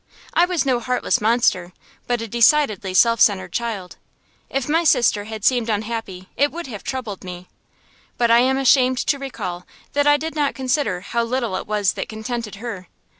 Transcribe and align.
I 0.33 0.45
was 0.45 0.65
no 0.65 0.79
heartless 0.79 1.21
monster, 1.21 1.73
but 2.07 2.21
a 2.23 2.27
decidedly 2.27 2.95
self 2.95 3.21
centred 3.21 3.51
child. 3.53 3.97
If 4.49 4.67
my 4.67 4.83
sister 4.83 5.25
had 5.25 5.45
seemed 5.45 5.69
unhappy 5.69 6.27
it 6.35 6.51
would 6.51 6.65
have 6.65 6.83
troubled 6.83 7.23
me; 7.23 7.47
but 8.17 8.31
I 8.31 8.39
am 8.39 8.57
ashamed 8.57 8.97
to 8.97 9.19
recall 9.19 9.63
that 9.93 10.07
I 10.07 10.17
did 10.17 10.33
not 10.35 10.55
consider 10.55 11.01
how 11.01 11.21
little 11.21 11.55
it 11.55 11.67
was 11.67 11.93
that 11.93 12.09
contented 12.09 12.55
her. 12.55 12.87